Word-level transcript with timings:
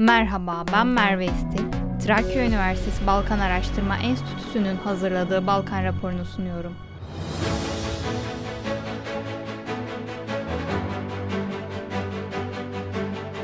Merhaba, 0.00 0.64
ben 0.72 0.86
Merve 0.86 1.24
İstil. 1.24 1.64
Trakya 2.06 2.46
Üniversitesi 2.46 3.06
Balkan 3.06 3.38
Araştırma 3.38 3.96
Enstitüsü'nün 3.96 4.76
hazırladığı 4.76 5.46
Balkan 5.46 5.84
raporunu 5.84 6.24
sunuyorum. 6.24 6.72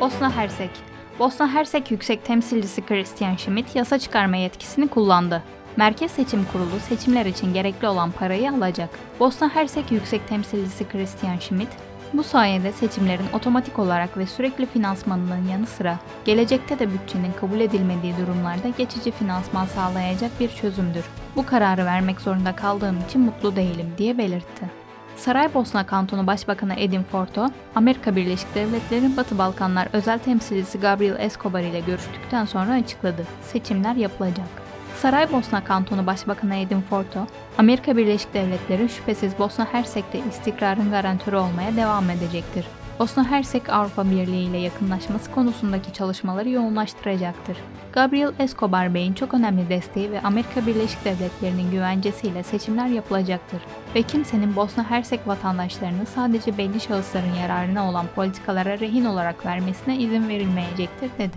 Bosna 0.00 0.36
Hersek 0.36 0.70
Bosna 1.18 1.54
Hersek 1.54 1.90
Yüksek 1.90 2.24
Temsilcisi 2.24 2.86
Christian 2.86 3.36
Schmidt 3.36 3.76
yasa 3.76 3.98
çıkarma 3.98 4.36
yetkisini 4.36 4.88
kullandı. 4.88 5.42
Merkez 5.76 6.10
Seçim 6.10 6.44
Kurulu 6.44 6.80
seçimler 6.88 7.26
için 7.26 7.54
gerekli 7.54 7.88
olan 7.88 8.10
parayı 8.10 8.52
alacak. 8.52 8.90
Bosna 9.20 9.54
Hersek 9.54 9.92
Yüksek 9.92 10.28
Temsilcisi 10.28 10.88
Christian 10.88 11.38
Schmidt, 11.38 11.70
bu 12.12 12.22
sayede 12.22 12.72
seçimlerin 12.72 13.32
otomatik 13.32 13.78
olarak 13.78 14.18
ve 14.18 14.26
sürekli 14.26 14.66
finansmanının 14.66 15.48
yanı 15.48 15.66
sıra 15.66 15.98
gelecekte 16.24 16.78
de 16.78 16.92
bütçenin 16.92 17.32
kabul 17.40 17.60
edilmediği 17.60 18.14
durumlarda 18.16 18.68
geçici 18.68 19.10
finansman 19.10 19.66
sağlayacak 19.66 20.30
bir 20.40 20.48
çözümdür. 20.48 21.04
Bu 21.36 21.46
kararı 21.46 21.84
vermek 21.84 22.20
zorunda 22.20 22.56
kaldığım 22.56 23.00
için 23.08 23.20
mutlu 23.20 23.56
değilim 23.56 23.92
diye 23.98 24.18
belirtti. 24.18 24.70
Saraybosna 25.16 25.86
Kantonu 25.86 26.26
Başbakanı 26.26 26.74
Edin 26.74 27.02
Forto, 27.02 27.50
Amerika 27.74 28.16
Birleşik 28.16 28.54
Devletleri'nin 28.54 29.16
Batı 29.16 29.38
Balkanlar 29.38 29.88
özel 29.92 30.18
temsilcisi 30.18 30.80
Gabriel 30.80 31.16
Escobar 31.20 31.60
ile 31.60 31.80
görüştükten 31.80 32.44
sonra 32.44 32.72
açıkladı. 32.72 33.26
Seçimler 33.42 33.94
yapılacak. 33.94 34.65
Saraybosna 34.96 35.64
Kantonu 35.64 36.06
Başbakanı 36.06 36.54
Edin 36.54 36.80
Forto, 36.80 37.26
Amerika 37.58 37.96
Birleşik 37.96 38.34
Devletleri 38.34 38.88
şüphesiz 38.88 39.38
Bosna 39.38 39.66
Hersek'te 39.72 40.18
istikrarın 40.18 40.90
garantörü 40.90 41.36
olmaya 41.36 41.76
devam 41.76 42.10
edecektir. 42.10 42.66
Bosna 42.98 43.30
Hersek 43.30 43.68
Avrupa 43.70 44.04
Birliği 44.04 44.44
ile 44.44 44.58
yakınlaşması 44.58 45.30
konusundaki 45.30 45.92
çalışmaları 45.92 46.48
yoğunlaştıracaktır. 46.48 47.56
Gabriel 47.92 48.32
Escobar 48.38 48.94
Bey'in 48.94 49.12
çok 49.12 49.34
önemli 49.34 49.68
desteği 49.68 50.10
ve 50.10 50.20
Amerika 50.20 50.66
Birleşik 50.66 51.04
Devletleri'nin 51.04 51.70
güvencesiyle 51.70 52.42
seçimler 52.42 52.86
yapılacaktır 52.86 53.60
ve 53.94 54.02
kimsenin 54.02 54.56
Bosna 54.56 54.90
Hersek 54.90 55.28
vatandaşlarını 55.28 56.06
sadece 56.14 56.58
belli 56.58 56.80
şahısların 56.80 57.34
yararına 57.34 57.90
olan 57.90 58.06
politikalara 58.14 58.78
rehin 58.78 59.04
olarak 59.04 59.46
vermesine 59.46 59.96
izin 59.96 60.28
verilmeyecektir 60.28 61.10
dedi. 61.18 61.36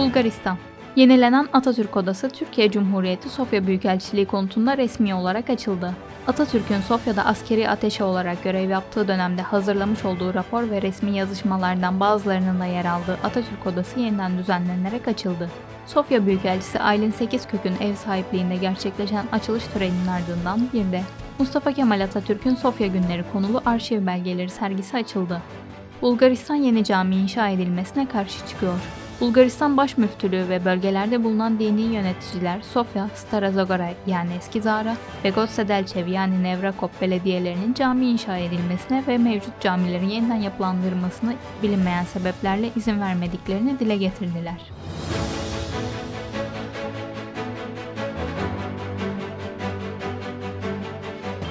Bulgaristan 0.00 0.56
Yenilenen 0.96 1.48
Atatürk 1.52 1.96
Odası 1.96 2.28
Türkiye 2.28 2.70
Cumhuriyeti 2.70 3.28
Sofya 3.28 3.66
Büyükelçiliği 3.66 4.26
konutunda 4.26 4.76
resmi 4.76 5.14
olarak 5.14 5.50
açıldı. 5.50 5.94
Atatürk'ün 6.26 6.80
Sofya'da 6.80 7.26
askeri 7.26 7.68
ateşe 7.68 8.04
olarak 8.04 8.44
görev 8.44 8.70
yaptığı 8.70 9.08
dönemde 9.08 9.42
hazırlamış 9.42 10.04
olduğu 10.04 10.34
rapor 10.34 10.70
ve 10.70 10.82
resmi 10.82 11.16
yazışmalardan 11.16 12.00
bazılarının 12.00 12.60
da 12.60 12.64
yer 12.64 12.84
aldığı 12.84 13.18
Atatürk 13.24 13.66
Odası 13.66 14.00
yeniden 14.00 14.38
düzenlenerek 14.38 15.08
açıldı. 15.08 15.50
Sofya 15.86 16.26
Büyükelçisi 16.26 16.80
Aylin 16.80 17.10
Sekizkök'ün 17.10 17.74
ev 17.80 17.94
sahipliğinde 17.94 18.56
gerçekleşen 18.56 19.26
açılış 19.32 19.64
töreninin 19.64 20.06
ardından 20.06 20.60
bir 20.72 20.92
de 20.92 21.02
Mustafa 21.38 21.72
Kemal 21.72 22.00
Atatürk'ün 22.00 22.54
Sofya 22.54 22.86
Günleri 22.86 23.24
konulu 23.32 23.62
arşiv 23.66 24.06
belgeleri 24.06 24.50
sergisi 24.50 24.96
açıldı. 24.96 25.42
Bulgaristan 26.02 26.54
yeni 26.54 26.84
cami 26.84 27.16
inşa 27.16 27.48
edilmesine 27.48 28.08
karşı 28.08 28.46
çıkıyor. 28.46 28.80
Bulgaristan 29.20 29.76
Baş 29.76 29.98
Müftülüğü 29.98 30.48
ve 30.48 30.64
bölgelerde 30.64 31.24
bulunan 31.24 31.58
dini 31.58 31.82
yöneticiler 31.82 32.60
Sofya, 32.60 33.08
Stara 33.14 33.50
Zagora 33.52 33.90
yani 34.06 34.30
Eski 34.38 34.62
Zara 34.62 34.96
ve 35.24 35.30
Gotsa 35.30 35.68
Delçev 35.68 36.06
yani 36.06 36.42
Nevrakop 36.42 37.00
belediyelerinin 37.00 37.74
cami 37.74 38.06
inşa 38.06 38.36
edilmesine 38.36 39.04
ve 39.08 39.18
mevcut 39.18 39.60
camilerin 39.60 40.08
yeniden 40.08 40.34
yapılandırmasına 40.34 41.32
bilinmeyen 41.62 42.04
sebeplerle 42.04 42.70
izin 42.76 43.00
vermediklerini 43.00 43.78
dile 43.78 43.96
getirdiler. 43.96 44.60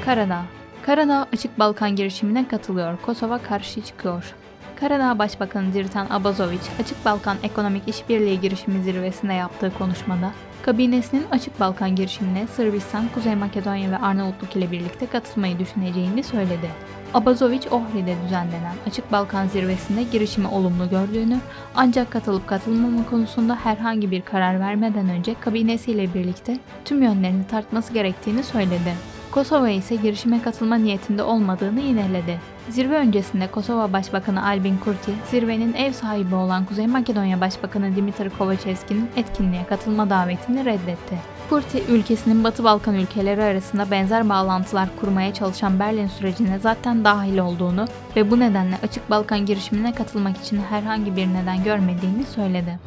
Karadağ 0.05 0.41
Karadağ 0.85 1.27
Açık 1.33 1.59
Balkan 1.59 1.95
girişimine 1.95 2.47
katılıyor. 2.47 2.97
Kosova 3.05 3.37
karşı 3.37 3.81
çıkıyor. 3.81 4.35
Karadağ 4.79 5.19
Başbakanı 5.19 5.73
Dirtan 5.73 6.07
Abazoviç, 6.09 6.61
Açık 6.81 7.05
Balkan 7.05 7.37
Ekonomik 7.43 7.87
İşbirliği 7.87 8.41
Girişimi 8.41 8.83
zirvesinde 8.83 9.33
yaptığı 9.33 9.73
konuşmada, 9.77 10.31
kabinesinin 10.61 11.25
Açık 11.31 11.59
Balkan 11.59 11.95
girişimine 11.95 12.47
Sırbistan, 12.47 13.07
Kuzey 13.13 13.35
Makedonya 13.35 13.91
ve 13.91 13.97
Arnavutluk 13.97 14.55
ile 14.55 14.71
birlikte 14.71 15.05
katılmayı 15.05 15.59
düşüneceğini 15.59 16.23
söyledi. 16.23 16.69
Abazoviç, 17.13 17.67
Ohri'de 17.67 18.15
düzenlenen 18.25 18.75
Açık 18.87 19.11
Balkan 19.11 19.47
zirvesinde 19.47 20.03
girişimi 20.03 20.47
olumlu 20.47 20.89
gördüğünü, 20.89 21.37
ancak 21.75 22.11
katılıp 22.11 22.47
katılmama 22.47 23.05
konusunda 23.09 23.55
herhangi 23.55 24.11
bir 24.11 24.21
karar 24.21 24.59
vermeden 24.59 25.09
önce 25.09 25.35
kabinesiyle 25.39 26.13
birlikte 26.13 26.57
tüm 26.85 27.03
yönlerini 27.03 27.47
tartması 27.47 27.93
gerektiğini 27.93 28.43
söyledi. 28.43 29.18
Kosova 29.31 29.69
ise 29.69 29.95
girişime 29.95 30.41
katılma 30.41 30.75
niyetinde 30.75 31.23
olmadığını 31.23 31.79
yineledi. 31.79 32.39
Zirve 32.69 32.95
öncesinde 32.95 33.47
Kosova 33.47 33.93
Başbakanı 33.93 34.45
Albin 34.45 34.77
Kurti, 34.77 35.11
zirvenin 35.31 35.73
ev 35.73 35.91
sahibi 35.91 36.35
olan 36.35 36.65
Kuzey 36.65 36.87
Makedonya 36.87 37.41
Başbakanı 37.41 37.95
Dimitri 37.95 38.29
Kovačevski'nin 38.29 39.09
etkinliğe 39.15 39.65
katılma 39.69 40.09
davetini 40.09 40.65
reddetti. 40.65 41.15
Kurti, 41.49 41.83
ülkesinin 41.89 42.43
Batı 42.43 42.63
Balkan 42.63 42.95
ülkeleri 42.95 43.43
arasında 43.43 43.91
benzer 43.91 44.29
bağlantılar 44.29 44.89
kurmaya 45.01 45.33
çalışan 45.33 45.79
Berlin 45.79 46.07
sürecine 46.07 46.59
zaten 46.59 47.05
dahil 47.05 47.37
olduğunu 47.37 47.85
ve 48.15 48.31
bu 48.31 48.39
nedenle 48.39 48.77
Açık 48.83 49.09
Balkan 49.09 49.45
girişimine 49.45 49.93
katılmak 49.93 50.37
için 50.37 50.61
herhangi 50.69 51.15
bir 51.15 51.27
neden 51.27 51.63
görmediğini 51.63 52.23
söyledi. 52.35 52.79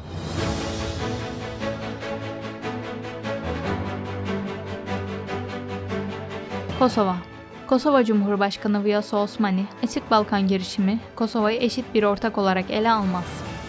Kosova 6.82 7.16
Kosova 7.66 8.04
Cumhurbaşkanı 8.04 8.84
Vyaso 8.84 9.16
Osmani, 9.16 9.64
Açık 9.82 10.10
Balkan 10.10 10.48
girişimi 10.48 10.98
Kosova'yı 11.16 11.60
eşit 11.60 11.94
bir 11.94 12.02
ortak 12.02 12.38
olarak 12.38 12.70
ele 12.70 12.90
almaz. 12.90 13.24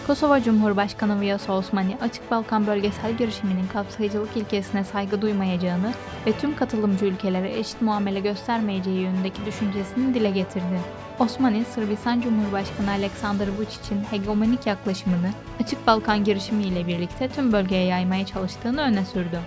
Kosova 0.06 0.42
Cumhurbaşkanı 0.42 1.20
Vyaso 1.20 1.52
Osmani, 1.52 1.96
Açık 2.00 2.30
Balkan 2.30 2.66
bölgesel 2.66 3.16
girişiminin 3.16 3.66
kapsayıcılık 3.72 4.36
ilkesine 4.36 4.84
saygı 4.84 5.22
duymayacağını 5.22 5.92
ve 6.26 6.32
tüm 6.32 6.56
katılımcı 6.56 7.04
ülkelere 7.04 7.58
eşit 7.58 7.82
muamele 7.82 8.20
göstermeyeceği 8.20 9.00
yönündeki 9.00 9.46
düşüncesini 9.46 10.14
dile 10.14 10.30
getirdi. 10.30 10.80
Osmani, 11.18 11.64
Sırbistan 11.64 12.20
Cumhurbaşkanı 12.20 12.90
Aleksandar 12.90 13.46
Vučić'in 13.46 14.04
hegemonik 14.10 14.66
yaklaşımını 14.66 15.30
Açık 15.62 15.86
Balkan 15.86 16.24
girişimi 16.24 16.62
ile 16.62 16.86
birlikte 16.86 17.28
tüm 17.28 17.52
bölgeye 17.52 17.84
yaymaya 17.84 18.26
çalıştığını 18.26 18.80
öne 18.80 19.04
sürdü. 19.04 19.40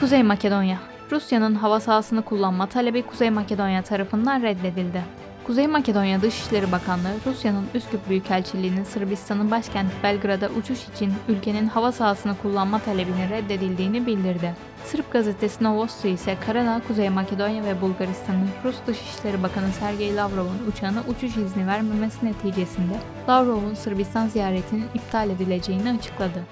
Kuzey 0.00 0.22
Makedonya 0.22 0.78
Rusya'nın 1.12 1.54
hava 1.54 1.80
sahasını 1.80 2.22
kullanma 2.22 2.66
talebi 2.66 3.02
Kuzey 3.02 3.30
Makedonya 3.30 3.82
tarafından 3.82 4.42
reddedildi. 4.42 5.02
Kuzey 5.44 5.66
Makedonya 5.66 6.22
Dışişleri 6.22 6.72
Bakanlığı, 6.72 7.14
Rusya'nın 7.26 7.64
Üsküp 7.74 8.08
Büyükelçiliği'nin 8.08 8.84
Sırbistan'ın 8.84 9.50
başkenti 9.50 9.92
Belgrad'a 10.02 10.48
uçuş 10.48 10.78
için 10.94 11.12
ülkenin 11.28 11.66
hava 11.66 11.92
sahasını 11.92 12.34
kullanma 12.42 12.78
talebini 12.78 13.30
reddedildiğini 13.30 14.06
bildirdi. 14.06 14.54
Sırp 14.84 15.12
gazetesi 15.12 15.64
Novosti 15.64 16.08
ise 16.08 16.36
Karadağ, 16.46 16.80
Kuzey 16.88 17.08
Makedonya 17.08 17.64
ve 17.64 17.80
Bulgaristan'ın 17.80 18.48
Rus 18.64 18.76
Dışişleri 18.86 19.42
Bakanı 19.42 19.72
Sergey 19.72 20.16
Lavrov'un 20.16 20.72
uçağına 20.72 21.02
uçuş 21.08 21.36
izni 21.36 21.66
vermemesi 21.66 22.26
neticesinde 22.26 22.94
Lavrov'un 23.28 23.74
Sırbistan 23.74 24.26
ziyaretinin 24.26 24.86
iptal 24.94 25.30
edileceğini 25.30 25.90
açıkladı. 25.90 26.42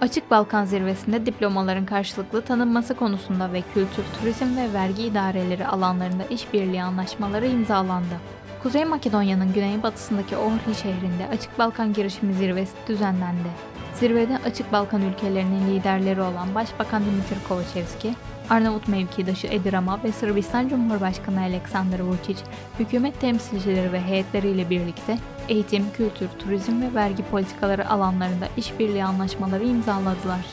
Açık 0.00 0.30
Balkan 0.30 0.64
Zirvesi'nde 0.64 1.26
diplomaların 1.26 1.86
karşılıklı 1.86 2.42
tanınması 2.42 2.94
konusunda 2.94 3.52
ve 3.52 3.62
kültür, 3.74 4.04
turizm 4.20 4.56
ve 4.56 4.72
vergi 4.72 5.02
idareleri 5.02 5.66
alanlarında 5.66 6.24
işbirliği 6.24 6.82
anlaşmaları 6.82 7.46
imzalandı. 7.46 8.14
Kuzey 8.62 8.84
Makedonya'nın 8.84 9.52
güneybatısındaki 9.52 10.36
Ohri 10.36 10.74
şehrinde 10.74 11.28
Açık 11.32 11.58
Balkan 11.58 11.92
Girişimi 11.92 12.34
Zirvesi 12.34 12.72
düzenlendi. 12.88 13.48
Zirvede 13.94 14.38
Açık 14.46 14.72
Balkan 14.72 15.02
ülkelerinin 15.02 15.74
liderleri 15.74 16.20
olan 16.20 16.54
Başbakan 16.54 17.02
Dimitri 17.04 17.48
Kovačevski, 17.48 18.14
Arnavut 18.50 18.88
mevkidaşı 18.88 19.46
Edi 19.46 19.72
Rama 19.72 20.00
ve 20.04 20.12
Sırbistan 20.12 20.68
Cumhurbaşkanı 20.68 21.40
Aleksandar 21.40 21.98
Vučić, 21.98 22.36
hükümet 22.78 23.20
temsilcileri 23.20 23.92
ve 23.92 24.00
heyetleriyle 24.00 24.70
birlikte 24.70 25.18
eğitim, 25.48 25.84
kültür, 25.96 26.28
turizm 26.28 26.82
ve 26.82 26.94
vergi 26.94 27.22
politikaları 27.22 27.88
alanlarında 27.88 28.48
işbirliği 28.56 29.04
anlaşmaları 29.04 29.64
imzaladılar. 29.64 30.46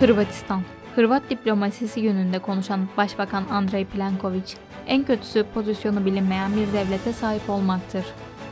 Hırvatistan 0.00 0.62
Hırvat 0.94 1.30
diplomasisi 1.30 2.00
yönünde 2.00 2.38
konuşan 2.38 2.88
Başbakan 2.96 3.44
Andrej 3.50 3.86
Plenković, 3.86 4.56
en 4.86 5.04
kötüsü 5.04 5.44
pozisyonu 5.54 6.04
bilinmeyen 6.04 6.56
bir 6.56 6.72
devlete 6.72 7.12
sahip 7.12 7.50
olmaktır. 7.50 8.04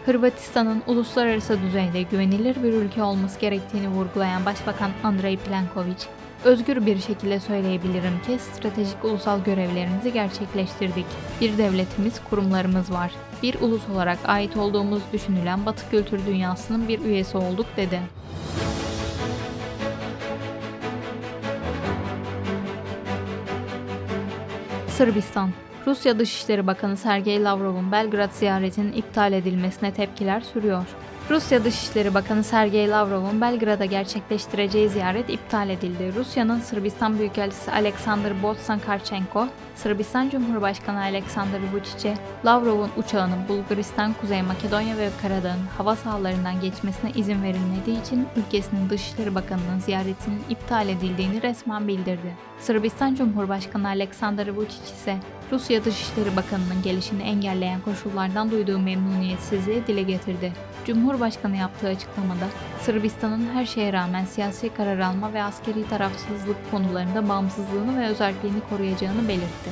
Hırvatistan'ın 0.07 0.83
uluslararası 0.87 1.63
düzeyde 1.63 2.03
güvenilir 2.03 2.63
bir 2.63 2.73
ülke 2.73 3.03
olması 3.03 3.41
gerektiğini 3.41 3.89
vurgulayan 3.89 4.47
Başbakan 4.47 4.91
Andrei 5.05 5.37
Plenković, 5.37 6.07
özgür 6.45 6.87
bir 6.87 6.99
şekilde 6.99 7.41
söyleyebilirim 7.41 8.23
ki 8.27 8.39
stratejik 8.39 9.05
ulusal 9.05 9.45
görevlerimizi 9.45 10.13
gerçekleştirdik. 10.13 11.07
Bir 11.41 11.59
devletimiz, 11.59 12.21
kurumlarımız 12.31 12.93
var. 12.93 13.13
Bir 13.43 13.61
ulus 13.61 13.89
olarak 13.89 14.19
ait 14.25 14.57
olduğumuz 14.57 15.03
düşünülen 15.13 15.67
Batı 15.67 15.91
kültür 15.91 16.27
dünyasının 16.27 16.89
bir 16.89 17.01
üyesi 17.01 17.37
olduk 17.37 17.67
dedi. 17.77 18.01
Sırbistan 24.89 25.51
Rusya 25.87 26.19
Dışişleri 26.19 26.67
Bakanı 26.67 26.97
Sergey 26.97 27.45
Lavrov'un 27.45 27.93
Belgrad 27.93 28.33
ziyaretinin 28.33 28.93
iptal 28.93 29.33
edilmesine 29.33 29.93
tepkiler 29.93 30.41
sürüyor. 30.41 30.85
Rusya 31.31 31.65
Dışişleri 31.65 32.15
Bakanı 32.15 32.45
Sergey 32.45 32.91
Lavrov'un 32.91 33.41
Belgrad'a 33.41 33.85
gerçekleştireceği 33.85 34.89
ziyaret 34.89 35.31
iptal 35.31 35.69
edildi. 35.69 36.13
Rusya'nın 36.17 36.61
Sırbistan 36.61 37.19
Büyükelçisi 37.19 37.73
Alexander 37.73 38.33
Botsan-Karchenko, 38.43 39.47
Sırbistan 39.75 40.29
Cumhurbaşkanı 40.31 41.01
Alexander 41.01 41.61
Vučić'e 41.75 42.15
Lavrov'un 42.45 42.91
uçağının 42.97 43.49
Bulgaristan, 43.49 44.15
Kuzey 44.21 44.43
Makedonya 44.43 44.97
ve 44.97 45.09
Karadağ'ın 45.23 45.67
hava 45.79 45.97
sahalarından 45.97 46.61
geçmesine 46.61 47.11
izin 47.11 47.43
verilmediği 47.43 48.01
için 48.01 48.27
ülkesinin 48.37 48.91
Dışişleri 48.91 49.35
Bakanı'nın 49.35 49.79
ziyaretinin 49.79 50.43
iptal 50.49 50.89
edildiğini 50.89 51.43
resmen 51.43 51.89
bildirdi. 51.89 52.37
Sırbistan 52.61 53.15
Cumhurbaşkanı 53.15 53.89
Alexander 53.89 54.47
Vučić 54.47 54.95
ise 54.95 55.17
Rusya 55.53 55.85
Dışişleri 55.85 56.37
Bakanı'nın 56.37 56.83
gelişini 56.83 57.23
engelleyen 57.23 57.81
koşullardan 57.81 58.51
duyduğu 58.51 58.79
memnuniyetsizliği 58.79 59.87
dile 59.87 60.03
getirdi. 60.03 60.53
Cumhurbaşkanı 61.21 61.57
yaptığı 61.57 61.89
açıklamada 61.89 62.47
Sırbistan'ın 62.81 63.49
her 63.55 63.67
şeye 63.67 63.93
rağmen 63.93 64.25
siyasi 64.25 64.75
karar 64.75 64.99
alma 64.99 65.33
ve 65.33 65.43
askeri 65.43 65.89
tarafsızlık 65.89 66.71
konularında 66.71 67.29
bağımsızlığını 67.29 68.01
ve 68.01 68.07
özelliğini 68.07 68.61
koruyacağını 68.71 69.29
belirtti. 69.29 69.71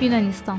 Yunanistan 0.00 0.58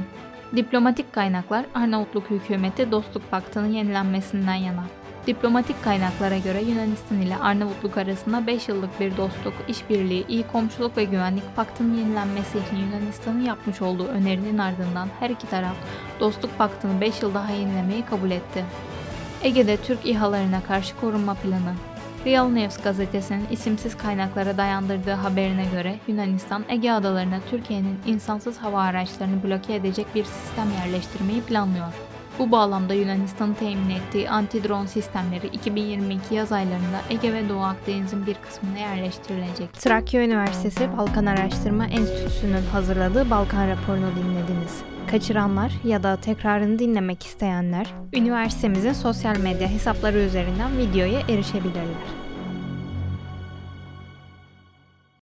Diplomatik 0.56 1.13
kaynaklar 1.13 1.66
Arnavutluk 1.75 2.30
hükümeti 2.30 2.92
Dostluk 2.92 3.31
Paktı'nın 3.31 3.72
yenilenmesinden 3.72 4.56
yana. 4.56 4.83
Diplomatik 5.28 5.84
kaynaklara 5.84 6.38
göre 6.38 6.62
Yunanistan 6.62 7.22
ile 7.22 7.38
Arnavutluk 7.38 7.98
arasında 7.98 8.48
5 8.48 8.68
yıllık 8.68 9.00
bir 9.00 9.18
dostluk, 9.18 9.54
işbirliği, 9.68 10.28
iyi 10.28 10.48
komşuluk 10.48 10.98
ve 10.98 11.04
güvenlik 11.04 11.56
paktının 11.56 11.98
yenilenmesi 11.98 12.58
için 12.58 12.78
Yunanistan'ın 12.78 13.42
yapmış 13.42 13.82
olduğu 13.82 14.08
önerinin 14.08 14.58
ardından 14.58 15.10
her 15.20 15.30
iki 15.30 15.50
taraf 15.50 15.76
dostluk 16.20 16.58
paktını 16.58 17.02
5 17.02 17.22
yıl 17.22 17.34
daha 17.34 17.52
yenilemeyi 17.52 18.06
kabul 18.06 18.32
etti. 18.32 18.66
Ege'de 19.44 19.78
Türk 19.78 20.06
İHA'larına 20.06 20.64
karşı 20.64 20.96
korunma 20.96 21.34
planı 21.34 21.74
Real 22.26 22.50
News 22.50 22.78
gazetesinin 22.78 23.48
isimsiz 23.52 23.98
kaynaklara 23.98 24.58
dayandırdığı 24.58 25.14
haberine 25.14 25.66
göre 25.66 26.00
Yunanistan 26.08 26.64
Ege 26.70 26.92
adalarına 26.92 27.40
Türkiye'nin 27.50 28.00
insansız 28.06 28.58
hava 28.58 28.82
araçlarını 28.82 29.44
bloke 29.44 29.76
edecek 29.76 30.08
bir 30.16 30.24
sistem 30.24 30.68
yerleştirmeyi 30.72 31.42
planlıyor. 31.42 31.94
Bu 32.39 32.51
bağlamda 32.51 32.94
Yunanistan'ın 32.94 33.54
temin 33.54 33.89
ettiği 33.89 34.30
anti-drone 34.30 34.88
sistemleri 34.88 35.48
2022 35.48 36.36
yaz 36.36 36.51
aylarında 36.51 37.01
Ege 37.10 37.34
ve 37.34 37.50
Doğu 37.50 37.62
Akdeniz'in 37.62 38.25
bir 38.25 38.34
kısmına 38.34 38.78
yerleştirilecek. 38.78 39.74
Trakya 39.74 40.24
Üniversitesi 40.24 40.98
Balkan 40.98 41.25
Araştırma 41.25 41.86
Enstitüsü'nün 41.86 42.63
hazırladığı 42.72 43.30
Balkan 43.30 43.68
raporunu 43.68 44.10
dinlediniz. 44.16 44.81
Kaçıranlar 45.12 45.72
ya 45.84 46.04
da 46.04 46.16
tekrarını 46.16 46.80
dinlemek 46.80 47.25
isteyenler 47.25 47.88
üniversitemizin 48.13 48.94
sosyal 48.94 49.38
medya 49.38 49.68
hesapları 49.68 50.18
üzerinden 50.18 50.78
videoya 50.78 51.19
erişebilirler. 51.19 52.27